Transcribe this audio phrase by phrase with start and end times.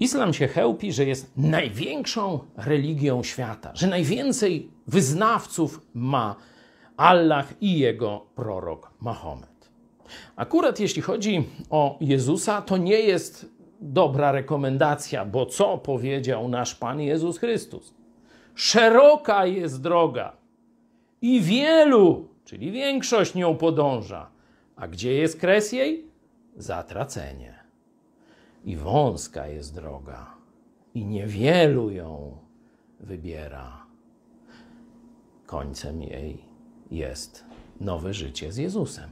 [0.00, 6.36] Islam się chełpi, że jest największą religią świata, że najwięcej wyznawców ma
[6.96, 9.70] Allah i jego prorok Mahomet.
[10.36, 13.46] Akurat jeśli chodzi o Jezusa, to nie jest
[13.80, 17.94] dobra rekomendacja, bo co powiedział nasz Pan Jezus Chrystus?
[18.54, 20.36] Szeroka jest droga
[21.22, 24.30] i wielu, czyli większość nią podąża.
[24.76, 26.06] A gdzie jest kres jej?
[26.56, 27.67] Zatracenie.
[28.68, 30.34] I wąska jest droga,
[30.94, 32.38] i niewielu ją
[33.00, 33.86] wybiera.
[35.46, 36.44] Końcem jej
[36.90, 37.44] jest
[37.80, 39.10] nowe życie z Jezusem.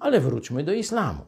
[0.00, 1.24] Ale wróćmy do islamu.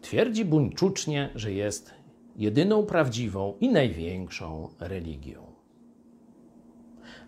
[0.00, 1.94] Twierdzi buńczucznie, że jest
[2.36, 5.46] jedyną prawdziwą i największą religią.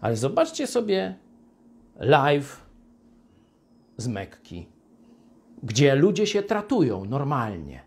[0.00, 1.18] Ale zobaczcie sobie
[1.96, 2.66] live
[3.96, 4.73] z Mekki,
[5.64, 7.80] gdzie ludzie się tratują normalnie.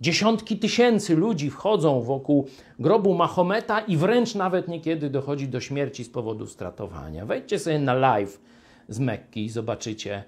[0.00, 2.48] Dziesiątki tysięcy ludzi wchodzą wokół
[2.78, 7.26] grobu Mahometa i wręcz nawet niekiedy dochodzi do śmierci z powodu stratowania.
[7.26, 8.40] Wejdźcie sobie na live
[8.88, 10.24] z Mekki i zobaczycie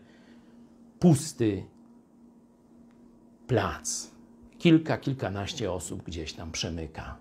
[0.99, 1.65] pusty
[3.47, 4.11] plac.
[4.59, 7.17] Kilka, kilkanaście osób gdzieś tam przemyka.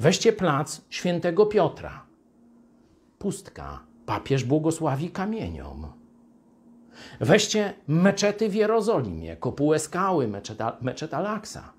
[0.00, 2.06] Weźcie plac świętego Piotra.
[3.18, 3.82] Pustka.
[4.06, 5.97] Papież błogosławi kamieniom.
[7.20, 11.72] Weźcie meczety w Jerozolimie, kopułę skały, meczet, meczet Al-Aqsa,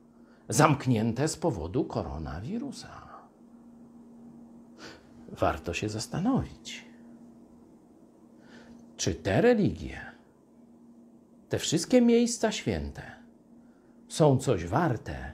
[0.50, 3.10] zamknięte z powodu koronawirusa.
[5.32, 6.86] Warto się zastanowić,
[8.98, 10.02] czy te religie,
[11.50, 13.20] te wszystkie miejsca święte
[14.08, 15.34] są coś warte,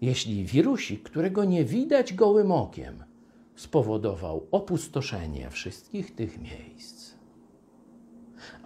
[0.00, 3.04] jeśli wirusik, którego nie widać gołym okiem,
[3.56, 7.05] spowodował opustoszenie wszystkich tych miejsc.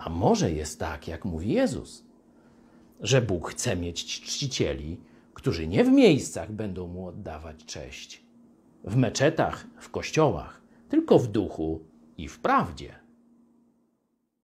[0.01, 2.05] A może jest tak, jak mówi Jezus,
[3.01, 5.01] że Bóg chce mieć czcicieli,
[5.35, 8.25] którzy nie w miejscach będą mu oddawać cześć,
[8.85, 11.81] w meczetach, w kościołach, tylko w duchu
[12.19, 13.00] i w prawdzie.